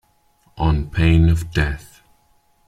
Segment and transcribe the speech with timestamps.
[0.57, 2.01] On pain of death.